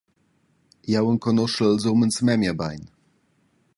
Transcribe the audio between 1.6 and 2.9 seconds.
ils umens memia bein.